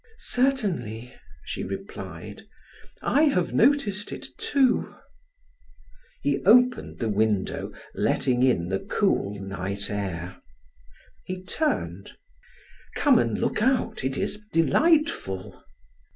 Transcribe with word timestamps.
"Certainly," 0.17 1.13
she 1.45 1.63
replied; 1.63 2.47
"I 3.03 3.25
have 3.25 3.53
noticed 3.53 4.11
it 4.11 4.29
too." 4.39 4.95
He 6.23 6.43
opened 6.43 6.97
the 6.97 7.07
window, 7.07 7.71
letting 7.93 8.41
in 8.41 8.69
the 8.69 8.79
cool 8.79 9.39
night 9.39 9.91
air. 9.91 10.37
He 11.23 11.43
turned: 11.43 12.17
"Come 12.95 13.19
and 13.19 13.37
look 13.37 13.61
out, 13.61 14.03
it 14.03 14.17
is 14.17 14.41
delightful." 14.51 15.63